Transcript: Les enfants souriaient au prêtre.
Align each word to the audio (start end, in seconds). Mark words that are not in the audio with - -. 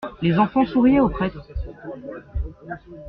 Les 0.23 0.39
enfants 0.39 0.65
souriaient 0.65 0.99
au 0.99 1.09
prêtre. 1.09 1.45